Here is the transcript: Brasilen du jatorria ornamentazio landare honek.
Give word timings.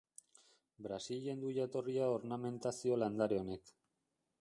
Brasilen 0.85 1.45
du 1.45 1.53
jatorria 1.59 2.09
ornamentazio 2.17 3.01
landare 3.07 3.43
honek. 3.45 3.75